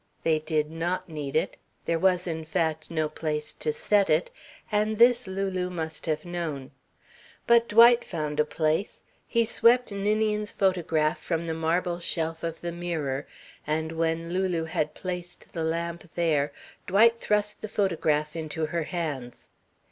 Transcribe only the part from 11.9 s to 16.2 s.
shelf of the mirror, and when Lulu had placed the lamp